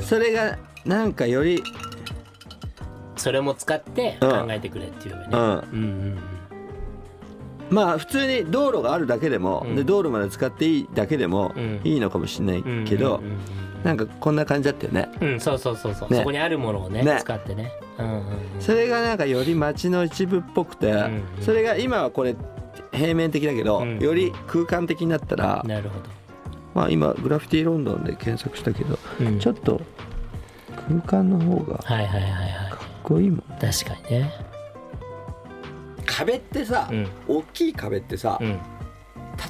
[0.00, 1.62] それがなんかより
[3.16, 5.28] それも使って考えてくれっていうよね。
[5.32, 5.40] うん。
[5.40, 6.18] うんうん
[7.70, 9.76] まあ普通に道路があるだけでも、うん。
[9.76, 11.80] で道路まで使っていいだけでもうん。
[11.84, 13.38] いいのかもしれないうんけど、うんうん。
[13.84, 15.08] なんかこんな感じだったよね。
[15.20, 16.18] うんうんそうそうそうそう、ね。
[16.18, 17.18] そこにあるものをねね。
[17.20, 17.70] 使ってね。
[17.98, 18.24] うんうんうん。
[18.58, 22.34] それがなんかより街の一部っぽくて、んうんそれが今はこれ
[22.92, 23.98] 平面的だけど、うん。
[24.00, 26.04] より空間的になったら、なるほど、
[26.74, 29.80] まあ今グラフィティロンドンで検索したけど、うん、ちょっと
[30.88, 32.50] 空間の方がかはいはいはいはい。
[32.72, 34.32] っこいいもん確かにね。
[36.06, 37.08] 壁ってさ、うん。
[37.28, 38.58] 大きい壁ってさ、うん。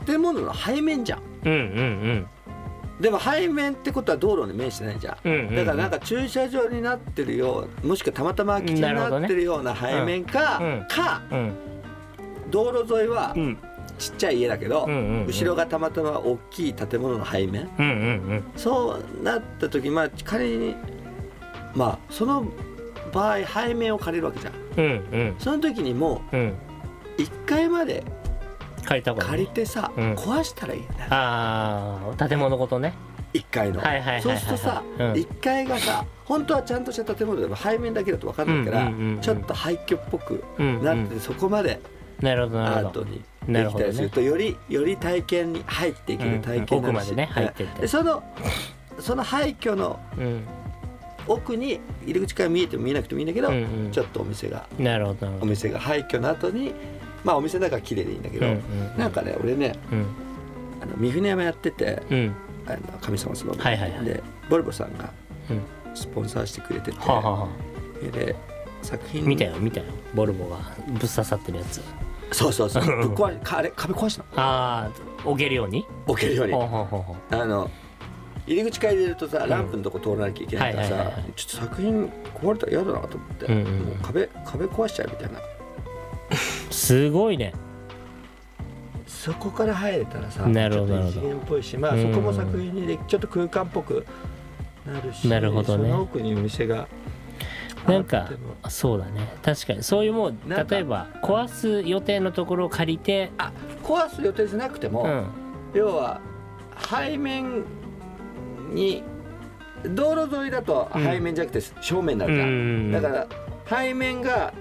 [0.06, 1.22] 建物の背面じゃん。
[1.44, 2.26] うんうん
[3.00, 5.16] でも背面ってことは道路に面してないじゃん。
[5.24, 5.56] うんうんうん。
[5.56, 10.72] だからなんか駐車場になってるようもしくはたまたま空き地になってるような背面か、うん。
[10.72, 10.86] うん。
[10.86, 11.52] かうん
[12.50, 13.58] 道路沿いはうん
[14.00, 14.86] ちっちゃい家だけど、
[15.26, 17.68] 後ろがたまたま大きい建物の背面。
[18.56, 20.74] そうなった時まあ仮に
[21.74, 22.46] まあその
[23.12, 24.54] 場合背面を借りるわけじゃん。
[24.76, 25.20] うんうん。
[25.20, 26.48] うんその時にもうん。
[26.48, 26.54] う
[27.18, 28.02] 1階まで
[28.84, 29.02] 借
[29.36, 30.14] りてさ、うん。
[30.14, 31.06] 壊したらいいよね。
[31.10, 32.94] ああ建物ごとね。
[33.34, 35.12] 1階の、はいはいはいはいそうするとさ、うん。
[35.12, 41.80] 1階がさ本当はちゃんとした建物でも背面だけだと分かんないから、ちょっと廃墟っぽくなってて、そこまで
[42.20, 43.00] なるほどなアるほど。
[43.02, 47.80] ートにできたりするとよりより体験に入っていける体験になうん奥までね入ってって。
[47.82, 48.22] でその
[48.98, 50.44] その廃墟のうん。
[51.26, 53.90] 奥に入り口から見えても見えなくてもいいんだけど、うんうん。
[53.92, 56.72] ちょっとお店がなるほどお店が廃墟の後に
[57.22, 60.06] まあお店の中は綺麗でいいんだけど、うんうんなんかね俺ねうん。
[60.82, 62.34] あの三船山やっててうん。
[62.66, 64.04] あの神様その、はいはいはい。
[64.04, 65.12] でボルボさんが
[65.50, 65.60] うん。
[65.94, 68.10] スポンサーしてくれてて、はあはあはあ。
[68.16, 68.34] で
[68.82, 69.86] 作品見たよ見たよ。
[70.14, 70.56] ボルボが
[70.88, 71.82] ぶっ刺さってるやつ
[72.32, 72.84] そうそうそう。
[72.84, 74.28] ぶっ壊しかあれ壁壊したの？
[74.36, 75.86] ああ置けるように？
[76.06, 76.52] 置けるように。
[76.52, 77.34] ほうほうほうほう。
[77.34, 77.70] あの
[78.46, 83.80] 入り口から入れるとさランプのとこ通らなきゃいけないからさ、ちょっと作品壊れたら嫌だなと思って、うんうんうん。
[83.80, 85.40] もう壁壁壊しちゃうみたいな。
[86.70, 87.52] すごいね。
[89.06, 92.02] そこから入れたらさなるほどちょっと異次元っぽいしまあうん。
[92.12, 94.06] そこも作品にでちょっと空間っぽく
[94.86, 95.88] なるしなるほどね。
[95.90, 96.88] その奥にお店が
[97.86, 98.28] なんか
[98.68, 99.32] そうだね。
[99.42, 99.82] 確かに。
[99.82, 103.30] そういうもう例えば壊す予定のところを借りて。
[103.38, 105.26] あ壊す予定じゃなくても、うん。
[105.74, 106.20] 要は
[106.88, 107.64] 背面
[108.72, 109.02] に
[109.84, 113.26] 道路沿いだとうん背面じゃなくて正面になうるじゃん、んだから
[113.68, 114.52] 背面が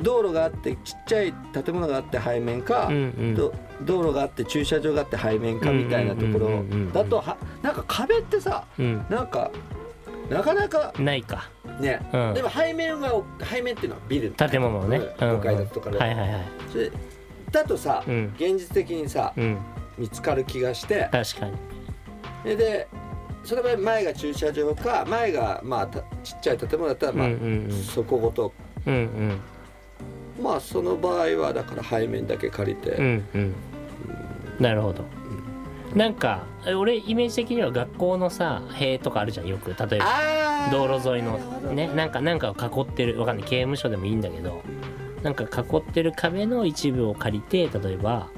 [0.00, 3.34] 道路があってちっちゃい建物があって背面か、うんうん。
[3.34, 9.06] ど道路があって駐車場があって背面かみたいなところだとはなんか壁ってさうん。
[9.08, 9.50] なんか
[10.28, 11.50] なかなかないか。
[11.80, 12.34] ね、うん。
[12.34, 14.98] でも背面が背面っていうのはビル建物をね。
[14.98, 15.04] うん。
[15.38, 16.44] 5階建てとかで、はいはいはい。
[16.70, 16.90] それ
[17.50, 18.32] だとさ、うん。
[18.36, 19.58] 現実的にさうん。
[19.98, 21.08] 見つかる気がして。
[21.12, 21.52] 確かに。
[22.44, 22.88] でで
[23.42, 27.82] その場合前が駐車場か前がまあたちっちゃい建物だったらまあ、うんうんうん。
[27.82, 28.52] そこごと。
[28.86, 29.40] うんうん。
[30.42, 33.54] まあその場合はだから背面だけ借りて、うんうん。
[34.58, 35.04] なるほど
[35.94, 36.44] なんか
[36.76, 39.70] 俺イメージ的には学校のさ塀とかあるじゃんよく。
[39.70, 41.38] 例えば道路沿いの
[41.72, 41.86] ね。
[41.94, 43.48] なんかなんかを囲ってるわかんない。
[43.48, 44.62] 刑務所でもいいんだけど
[45.22, 48.28] なんか囲ってる壁の一部を借りて例えば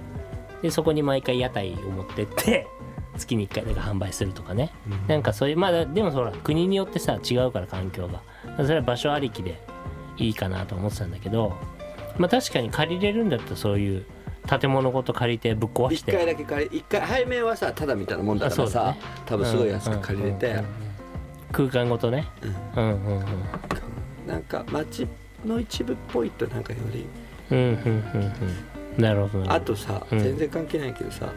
[0.63, 2.67] でそこに毎回屋台を持ってって
[3.17, 4.73] 月に1回だけ販売するとかね。
[5.09, 8.21] なんかそういうまあでもそら国によってさ違うから環境が。
[8.65, 9.59] それは場所ありきで
[10.19, 11.55] いいかなと思ってたんだけど
[12.19, 14.05] まあ確かに借りれるんだったらそういう
[14.47, 18.99] 建物ごと借りてぶっ壊し1て回だけ借り一回背面はさただみたいなもんだからさ、ね。
[19.27, 20.87] 多分すごい安く借りれて、うんうんうん
[21.53, 22.27] 空間ごとね。
[22.75, 22.85] うん。
[22.85, 23.25] うんうん
[24.27, 25.07] なんか街
[25.45, 27.07] の一部っぽいとなんかより。
[27.51, 28.33] うんうんうん
[28.97, 29.03] うん。
[29.03, 30.19] なるほどなあとさ、うん。
[30.19, 31.33] 全然関係ないけどさ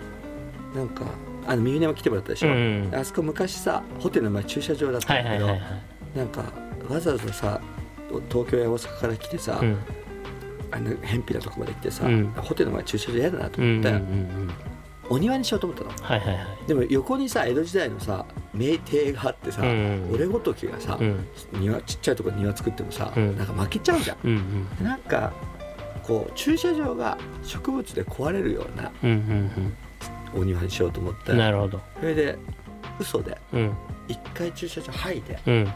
[0.75, 1.05] なんか
[1.47, 2.91] あの三船も来てもらったでしょ、うん。
[2.91, 6.17] あそこ昔さホテルの前駐車場だったんだけど、はいはいはいはい。
[6.17, 6.43] なんか
[6.89, 7.61] わざわざさ
[8.29, 9.77] 東京や大阪から来てさ、うん
[10.71, 12.27] あの偏僻なとこまで来てさ、うん。
[12.35, 14.51] ホテルの前駐車場嫌だなと思って、うんうんうんうん。
[15.11, 15.89] お庭にしようと思ったの。
[15.89, 16.47] はいはいはい。
[16.67, 21.27] でも横にさ江戸時代のさ名庭があってさ、うん俺ごときがさ、うん。
[21.53, 23.37] 庭ちっちゃいとこ庭作ってもさ、うん。
[23.37, 24.17] なんか負けちゃうじゃん。
[24.23, 25.31] うんうんなんか
[26.03, 29.09] こう駐車場が植物で壊れるようなうん
[30.35, 31.79] うんお庭にしようと思ってうんなるほど。
[31.99, 32.37] それで
[32.99, 33.73] 嘘でうん。
[34.07, 35.71] 一回駐車場入いてうん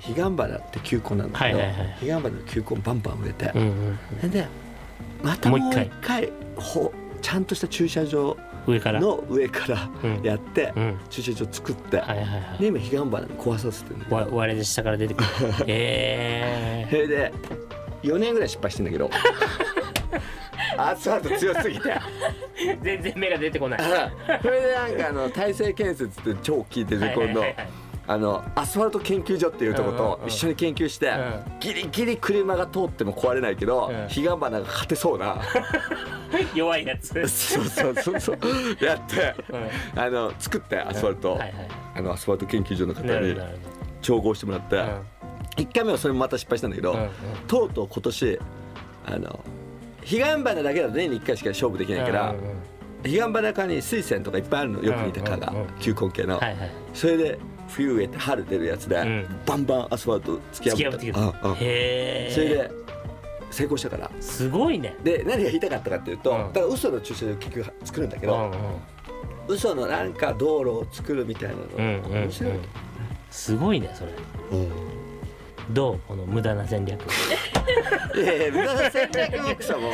[0.00, 4.46] 彼岸花って球根なんだけど、はいはいはい彼岸花の球根バンバン植えてうん、うんで
[5.22, 9.90] またもう一回一回ほちゃんとした駐車場上からの上から
[10.22, 15.28] やって、うん駐車場作って、はいはいはいで今彼岸花に壊させてるわ割れで下から出てくる
[15.66, 17.32] えそれで
[18.02, 19.10] 4年ぐらい失敗してんだけど
[20.76, 22.00] アスファルト強すぎて、
[22.82, 23.80] 全然目が出てこない
[24.42, 33.94] それでなんかあの大成建設って超聞いてるはい今度はいはいはいあのアスファルト研究所っていうとこと一緒に研究して、うギリギリ車が通っても壊れないけど、うん。
[34.08, 35.42] 彼岸花が勝てそうな。
[36.54, 38.38] 弱いやつ、うん、そうそうそうそう。
[38.82, 39.34] やって
[39.94, 41.52] あの作ってアスファルト、はいはい
[41.96, 43.36] あのアスファルト研究所の方に
[44.00, 44.92] 調合してもらって、ほど
[45.56, 47.10] 1回目はそれもまた失敗したんだけど、うんうん。
[47.46, 48.38] とうとう今年
[49.04, 49.40] あの
[50.00, 52.57] 彼岸花だけだと年に1回しか勝負できないから、うんうんうん
[53.02, 56.70] 彼岸花科に水仙とかいっぱいあるのよく似た科が、うんうんうん球根系の、はいはい。
[56.94, 59.26] それで冬植えて春出るやつで、ん。
[59.46, 62.70] バンバンアスファルト突き破って付き合ってへえそれで
[63.50, 64.10] 成功したから。
[64.20, 64.96] すごいね。
[65.04, 66.38] で何が言いたかったかっていうと、うん。
[66.52, 68.58] だから嘘の駐車場結局作るんだけど、うんうん。
[69.48, 72.22] 嘘のなんか道路を作るみたいなの、うんうんうん。
[72.24, 72.52] 面白い、
[73.30, 74.12] すごいねそれ。
[75.70, 76.00] どう？
[76.08, 77.00] この無駄な戦略。
[78.16, 79.90] いやいや無駄な戦略ボクサーも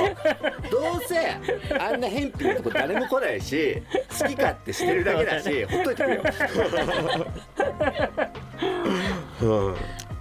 [0.74, 1.38] どうせ
[1.78, 3.80] あんな偏僻なとこ誰も来ないし
[4.20, 6.22] 好き勝手してるだけだし ほっといてくれよ、
[9.42, 9.76] う ん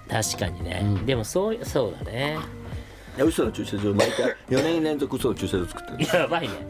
[0.07, 1.05] 確かにね、うん。
[1.07, 2.37] でもそうそうだね。
[3.15, 6.17] いや嘘の駐車場毎回4年連続嘘の駐車場作ってる。
[6.19, 6.53] やばいね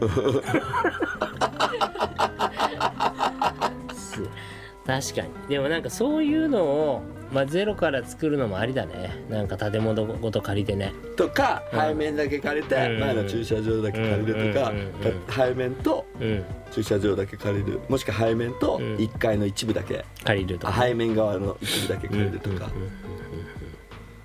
[4.86, 5.28] 確かに。
[5.48, 9.24] でもなんかそういうのを、まあ、ゼロから作るのもありだね。
[9.28, 10.92] なんか建物ごと借りてね。
[11.16, 13.00] とか、うん背面だけ借りて、うん。
[13.00, 16.44] 前の駐車場だけ借りるとか、うんうんうんうんた背面とうん。
[16.70, 17.80] 駐車場だけ借りる。
[17.88, 18.96] もしくは背面とうん。
[18.96, 20.82] 1階の一部だけ、借りるとか。
[20.82, 22.90] 背面側の一部だけ借りるとか、うんうんうんうんうん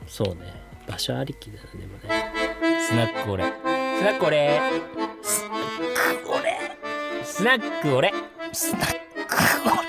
[0.08, 0.60] そうね。
[0.88, 2.34] 場所ありきだよねでもね。
[2.90, 4.60] スナックオレスナックオレ
[5.22, 5.56] スナ
[6.16, 6.58] ックオレ
[7.24, 8.12] スナックオレ
[8.52, 9.89] スナックオレ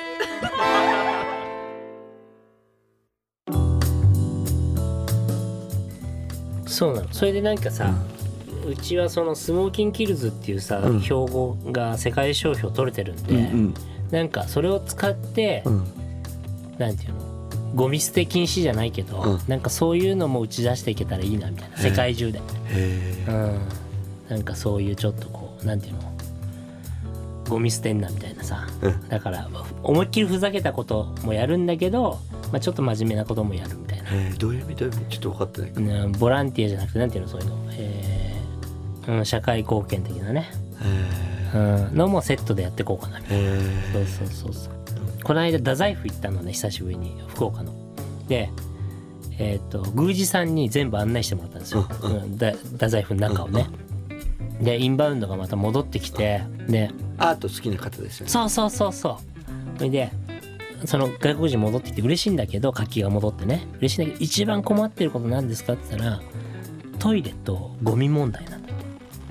[6.80, 7.12] そうなの。
[7.12, 7.92] それでなんかさ、
[8.66, 11.02] うちはその smoking kills っていうさ、うん。
[11.02, 13.74] 標語が世界商標取れてるんで、うん
[14.10, 15.84] なんかそれを使って、うん。
[16.78, 19.40] なんていうのゴミ捨て禁止じゃないけど、うん。
[19.46, 23.60] なんかそういうのも打ち出していけたらいいなみたいな世界中で、へえうん、
[24.30, 26.00] なんかそういうちょっとこうなんていうの
[27.46, 29.08] ゴミ捨てんなみたいなさ、うん。
[29.10, 29.50] だから
[29.82, 32.18] 思いっきりふざけたこともやるんだけど、
[32.50, 40.50] まあ、ちょっと真面目なこともやるみたいな、えー、どういう意味どういう意味ちょっと分かってないかボランティアじゃなくてなんていうのそういうの、えーうん、社会貢献的なね、
[40.82, 41.58] へう
[41.92, 43.20] ん、のもセットでやっていこうかな。
[43.20, 43.48] みたいな。
[43.48, 43.58] え
[43.92, 44.74] そうそうそうそう。
[45.22, 47.74] この間太宰府行ったのね久しぶりに福岡の。
[48.28, 48.50] で
[49.38, 52.38] えっ、と宮司さんに全部案内してもらったんですよ、うんうん。
[52.38, 53.66] だ太宰府の中をね、
[54.60, 58.30] でインバウンドがまた戻ってきてでアート好きな方ですよね。
[58.30, 59.78] そうそうそうそう。
[59.78, 60.12] それで
[60.84, 63.66] その外国人戻ってきて嬉しいんだけど活気が戻ってね。
[63.78, 66.20] 嬉しいんだけど一番困ってることなんですかって言ったら
[66.98, 68.68] トイレとゴミ問題なんだ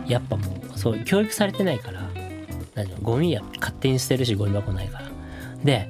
[0.07, 0.43] やっぱも
[0.75, 2.09] うそう教育されてないから
[3.01, 5.09] ゴミや勝手に捨てるしゴミ箱ないから。
[5.63, 5.89] で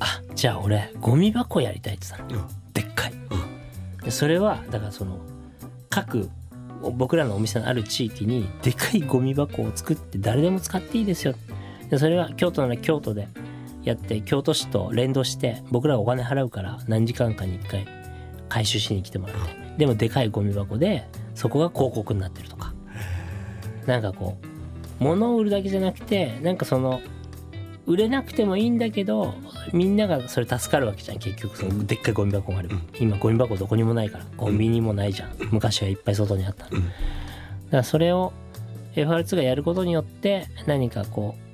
[0.00, 2.48] あじゃあ俺ゴミ箱やりたいって言ってたの。
[2.72, 3.14] でっかい。
[4.04, 5.18] でそれはだからその
[5.88, 6.28] 各
[6.92, 11.34] 僕らのお店のある地域にでかいゴミ箱を作って誰でも使っていいですよ
[11.88, 13.28] でそれは京都なら京都で
[13.84, 17.86] やって京都市と連動して僕らがお金払うから何時間かに1回
[18.48, 19.42] 回収しに来てもらって
[19.78, 22.74] でもでかいゴミ箱でそこが広告になってるとか。
[23.86, 24.36] なんかこ
[25.00, 27.00] う物を売るだけじゃなくてなんかその
[27.86, 29.34] 売れなくてもいいんだけど
[29.72, 36.82] みんながそれ助かるわけじゃん結局そのでっかいゴミ箱があれば、今ゴミ箱どこにもないからコンビニもないじゃん、昔はいっぱい外にあったの、だか
[37.70, 38.32] らそれを
[38.94, 41.53] FR2 がやることによって何かこう、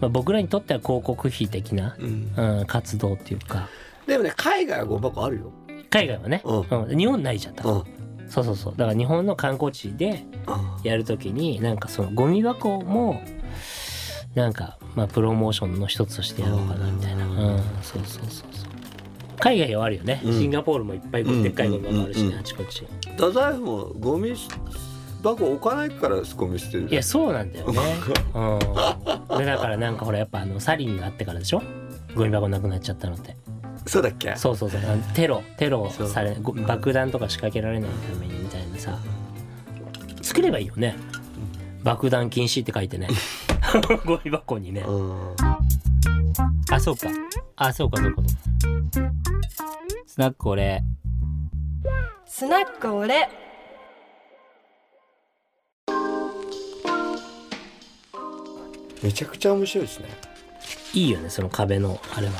[0.00, 2.32] まあ、僕らにとっては広告費的な、うん。
[2.36, 3.68] うん、活動っていうか。
[4.06, 5.52] でもね海外はゴミ箱あるよ。
[5.90, 6.98] 海外はね、ううん。
[6.98, 7.74] 日本ないじゃん多分。
[8.20, 8.30] うん。
[8.30, 8.74] そうそうそう。
[8.76, 10.24] だから日本の観光地で
[10.82, 13.22] やるときになんかそのゴミ箱も
[14.34, 17.26] なんかまあプロモーションの一つとしてやろうかなみたいな。
[17.26, 17.36] ううん。
[17.56, 18.68] んそうそうそうそう。
[19.38, 20.32] 海外はあるよね、うん。
[20.32, 22.86] シンガポールもいっぱいでっかいゴミ箱あるしね、あちこち。
[23.12, 24.34] 太宰府もゴミ
[25.22, 27.78] 箱置かないからゴミ捨てるいやそうなんだよね。
[28.34, 29.38] うん。
[29.38, 31.62] でだからなんかほらやっぱあのサリンがあってからでしょ？
[32.14, 33.36] ゴミ箱なくなっちゃったのって。
[33.86, 34.34] そうだっけ？
[34.36, 34.80] そうそうそう。
[34.84, 38.98] あのテロテロされご爆弾とか仕掛けられないためにみたいなさ。
[40.22, 40.96] 作ればいいよね。
[41.82, 43.08] 爆弾禁止って書いてね。
[44.04, 44.80] ゴミ箱にね。
[44.80, 45.34] うん。
[46.70, 47.08] あそうか。
[47.56, 48.22] あそうかそうか。
[50.06, 50.82] スナック俺。
[52.26, 53.06] スナックオ
[59.02, 60.08] めちゃくちゃ面白いですね。
[60.94, 62.32] いいよねその壁のあれは。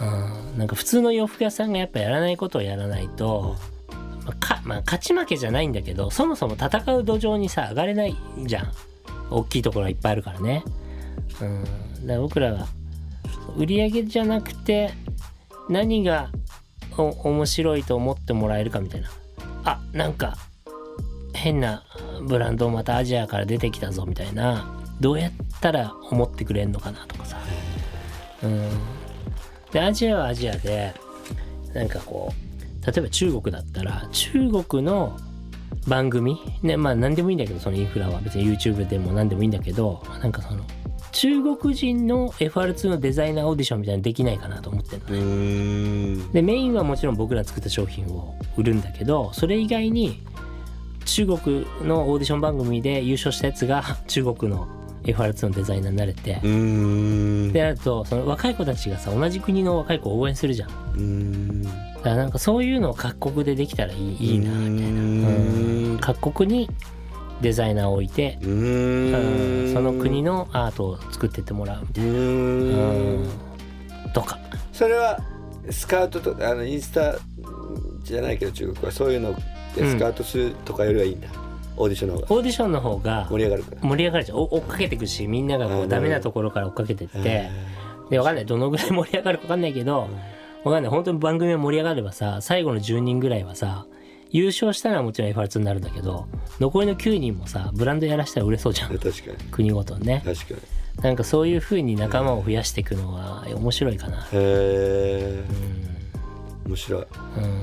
[0.00, 3.56] うんなんか普通の洋服屋さんがやっぱやらないことをやらないと、
[4.24, 8.72] まあかまあ、勝ち負けじゃないんだけどそもそも戦う土壌にさ上がれないじゃん。
[9.30, 10.64] 大きいところがいっぱいあるからね。
[11.40, 11.64] うん。
[11.64, 11.72] だか
[12.06, 12.66] ら僕らが
[13.56, 14.92] 売り上げじゃなくて
[15.68, 16.30] 何が
[16.96, 19.10] お面白いと思ってもらえるかみたいな。
[19.64, 20.36] あなんか
[21.34, 21.84] 変な
[22.22, 27.38] ブランドまたアジアから出てきたぞみたいなどうやったら思ってくれんのかなとかさ。
[28.42, 28.68] うん。
[29.72, 30.94] でアジアはアジアで
[31.74, 34.32] なんかこう例えば中国だったら中
[34.64, 35.16] 国の
[35.86, 38.20] 番組ねまあ何でもいいんだけどそのインフラは。
[38.20, 40.64] 別に YouTube でも何でもいいんだけどなんかその
[41.12, 46.28] 中国人の FR2 のデザイナーオーディションみたいなのできないかなと思ってるのうー。
[46.28, 50.22] んでメインはもちろん僕ら作った商品を売るんだけどそれ以外に
[51.04, 54.68] 中国のオーディション番組で優勝したやつが中国の
[55.04, 56.40] FR2 のデザイナーになれて。
[57.52, 60.70] であるとその若い子たちがさ同じ国の若い子を応援するじゃん。
[61.62, 61.64] ん。
[62.02, 66.70] からなんかそういうのを各国でできたらいいいいなみたいな、各国に
[67.40, 73.28] デザイナーを置いて、その国のアートを作ってってもらうみたういな、ーん。
[74.12, 74.38] とか。
[74.72, 75.20] それは
[75.70, 77.16] スカウトとあのインスタ
[78.04, 79.34] じゃないけど中国はそういうの
[79.74, 81.28] でスカウトするとかよりはいいんだ、
[81.78, 82.26] オーディションの方が。
[82.34, 83.82] オーディションの方が盛り上がるから。
[83.82, 84.38] 盛り上がるじゃん。
[84.38, 87.50] お追っかけていくしみんながこううんダメなところから追っかけてって、へ
[88.10, 88.46] でわかんない。
[88.46, 90.08] どのぐらい盛り上がるかわかんないけど、
[90.64, 90.90] わかんない。
[90.90, 93.86] 本当に番組が盛り上がればさ最後の10人ぐらいはさ
[94.30, 96.26] 優勝したらもちろん FR2 になるんだけど
[96.60, 98.90] 残りの9人もさブランドやらしたら売れそうじゃん。
[98.90, 99.50] ー確かに。
[99.50, 100.22] 国ごとにね。
[100.24, 100.78] 確かに。
[101.02, 104.24] なんかそういう風に仲間を増やしていくのは面白いかな。
[104.24, 105.44] へえ
[106.66, 107.06] 面白い。
[107.36, 107.62] うん、うん、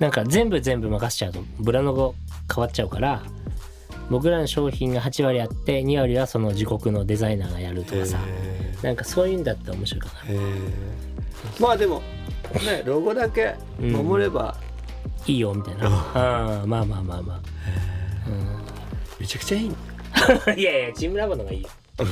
[0.00, 2.14] なんか全部全部任せちゃうとブランドが
[2.52, 3.22] 変わっちゃうから
[4.10, 8.18] 僕らの商品が8割あって2割はその自国のデザイナーがやるとかさ。
[8.18, 10.14] へなんかそういうんだったら面白いかな。
[11.60, 12.02] まあでも
[12.64, 14.56] ねロゴだけ守れば、
[15.26, 15.86] いいよみたいな。
[15.86, 17.40] あまあまあまあま
[19.20, 19.68] めちゃくちゃいい。
[20.58, 21.68] いやいやチームラボのがいいよ。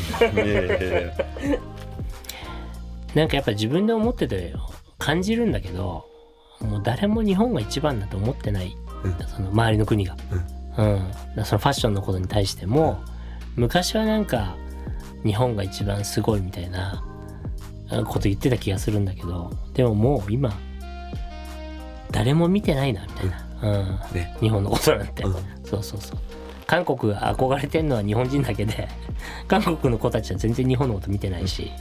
[3.14, 4.54] なんかやっぱ自分で思ってて
[4.98, 6.07] 感じるんだけど
[6.60, 9.14] もう誰も日本が一番だと思ってない、うん。
[9.26, 10.16] その周りの国が、
[10.76, 10.98] うん。
[10.98, 13.00] だからそのファッションのことに対しても
[13.56, 14.56] 昔はなんか
[15.24, 17.04] 日本が一番すごいみたいな
[17.90, 20.52] あこと言ってた気がするんだけどでももう今
[22.10, 24.14] 誰も見てないなみたいな、うん。
[24.14, 24.36] ね。
[24.40, 25.32] 日本のことなんて、うん。
[25.64, 26.18] そうそうそう。
[26.66, 28.88] 韓国が憧れてんのは日本人だけで
[29.48, 31.72] 韓国の子たちは全然日本のこと見てないし。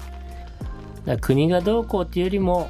[1.06, 2.70] だから国がどうこうっていうよりも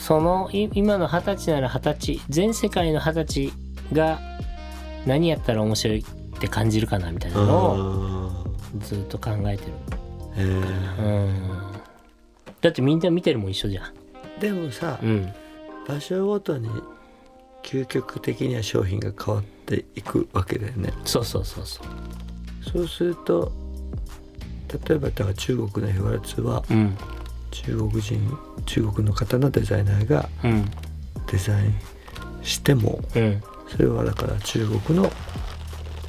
[0.00, 3.52] そのい今の二十歳なら二十歳全世界の二十歳
[3.92, 4.18] が
[5.06, 9.72] 何やったら面白いって感じるかなみたいなのをあずっと考えてる。
[10.36, 10.40] ー。
[10.40, 11.72] へうん。
[12.62, 13.92] だってみんな見てるもん一緒じゃん。
[14.38, 15.32] えでもさうん。
[15.86, 16.70] 場所ごとに
[17.62, 20.94] 究極的には商品が変わっていくわけだよね。
[21.04, 21.86] そうそうそうそう。
[22.72, 23.52] そうすると
[24.88, 26.96] 例えばだから中国の FR2 はうん
[27.50, 30.70] 中国人中国の方のデザイナーがうん。
[31.26, 31.74] デザイン
[32.42, 35.10] してもうんそれはだから中国の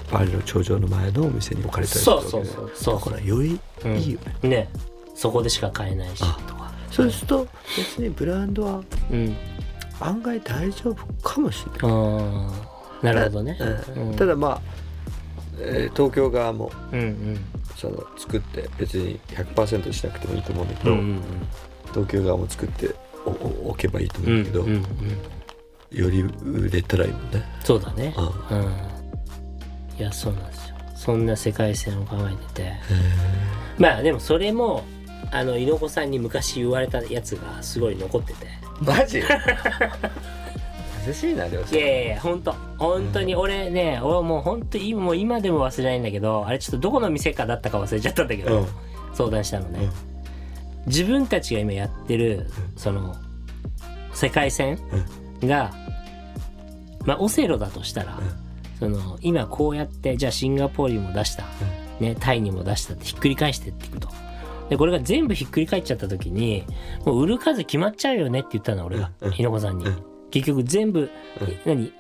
[0.10, 2.96] パリの頂上の前のお店に置かれたりするわけそうそうそうそう。
[2.96, 4.70] だからよりうんいいよね、ね。
[5.16, 6.24] そこでしか買えないし。
[6.24, 8.82] あとかそうすると別にブランドは
[9.12, 9.36] うん。
[10.00, 13.06] 案外大丈夫かもしれない、あー。
[13.06, 13.58] なるほどね。
[13.96, 14.16] うんうん。
[14.16, 14.62] ただまあ、
[15.62, 17.46] えー東京側もうんうん。
[17.76, 21.22] その作って別に100%しなくてもいいと思うんだけど、うんうん。
[21.90, 22.90] 東京側も作って
[23.64, 24.86] おけばいいと思ううんんだけど、うんうん
[25.92, 27.44] より売れたらいいもんね。
[27.66, 28.14] そうだね。
[28.18, 28.58] うん。
[28.60, 28.72] うん。
[29.98, 30.76] いやそうなんですよ。
[30.96, 32.72] そんな世界線を考えてて。
[33.78, 34.86] まあでもそれも
[35.32, 38.48] あの猪子さんに昔言われたやつがすごい残ってて。
[38.80, 39.22] マジ？
[41.08, 48.68] 優しいな両いやいやいや本当本当に俺ね俺もう本当にもう今でも忘れないんだけどあれちょっとどこの店かだったか忘れちゃったんだけど、うん。
[49.14, 49.92] 相談したのね、うん。
[50.88, 53.16] 自分たちが今やってるその
[54.14, 54.80] 世界戦
[55.44, 55.72] が、
[57.06, 58.20] まあオセロだとしたら、
[58.80, 61.44] その今こうやってじゃあシンガポールにも出した、
[62.00, 64.10] ね、タイにも出したってひっくり返してっていくと。
[64.70, 66.64] でこれが全部ひっくり返っちゃった時に
[67.06, 69.12] もう売る数決まっちゃうよねって言ったの俺が。
[69.20, 69.28] うん。
[69.28, 69.34] うん。
[69.34, 69.86] 日野子さんに。
[69.86, 70.04] うん。
[70.32, 71.12] 結局全部
[71.66, 71.92] 何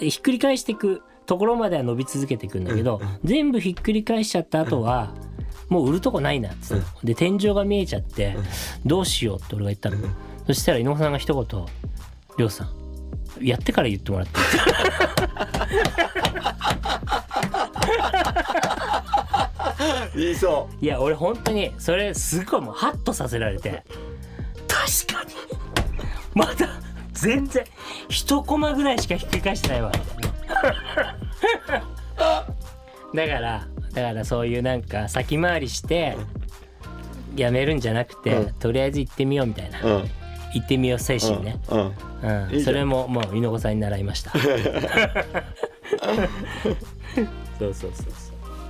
[0.00, 5.14] ひっくり返していくところまでは伸び続けていくんだけど全部ひっくり返しちゃった後は
[5.68, 8.36] もう売るとこないなっつってで天井が見えちゃって
[8.84, 9.96] どうしようって俺が言ったの。
[10.46, 11.66] そしたら井上さんが一言
[12.36, 12.68] 「りょうさん
[13.40, 14.38] やってから言ってもらって。
[20.14, 23.82] いい言いそいや俺本当にそれすごいもうハッとさせられて。
[24.68, 25.34] 確かに。
[26.34, 26.68] まだ
[27.14, 27.64] 全然
[28.08, 29.90] 一コマぐらいしかひっくり返してないわ。
[33.14, 36.16] だからだからそういうなんか先回りして
[37.36, 38.52] やめるんじゃなくて、うん。
[38.54, 40.10] とりあえず行ってみようみたいな、ううん。
[40.54, 42.64] 行ってみよう精神ね、うん。
[42.64, 44.32] それももう猪子さんに習いました。
[47.58, 48.14] そうそうそうそう。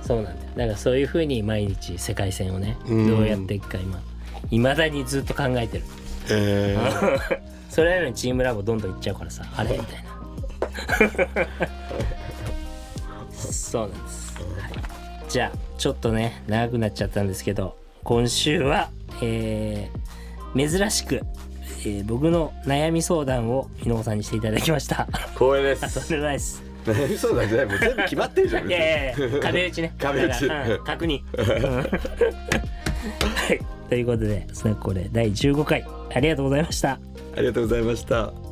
[0.03, 0.49] そうなんだよ。
[0.55, 3.07] だからそういうふうに毎日世界戦をねうん。
[3.07, 3.99] どうやっていくか今。
[4.51, 5.83] いまだにずっと考えてる。
[6.29, 10.15] えー それなのにチームラボどんどんいっちゃうからさあれみたいな。
[13.33, 18.89] そうなんです、はい、じゃあちょっとね長くなっちゃったんですけど今週は
[19.21, 25.05] えー珍しく、えー僕の悩み相談を井上さんにしていただきました。
[25.33, 26.63] 光栄でとんすでもないです。
[26.85, 28.67] 悩み相談じゃないもう全部決まってるじゃん。
[28.69, 29.93] いやいやいや壁打ちね。
[29.99, 30.45] 壁打ち。
[30.45, 31.21] うん確認。
[31.33, 31.41] う
[31.83, 32.74] ん
[33.19, 33.59] はい。
[33.89, 36.99] ということでそれこれ第15回ありがとうございました。
[37.35, 38.44] ありがとうございました。